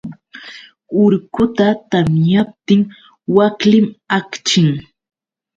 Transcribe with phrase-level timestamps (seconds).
[1.03, 2.81] Urquta tamyaptin
[3.35, 4.69] waklim akchin.